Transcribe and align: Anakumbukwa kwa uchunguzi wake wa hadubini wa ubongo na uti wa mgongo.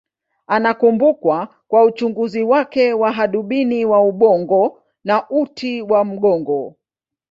Anakumbukwa 0.47 1.47
kwa 1.67 1.83
uchunguzi 1.83 2.43
wake 2.43 2.93
wa 2.93 3.11
hadubini 3.11 3.85
wa 3.85 4.01
ubongo 4.01 4.81
na 5.03 5.29
uti 5.29 5.81
wa 5.81 6.05
mgongo. 6.05 6.75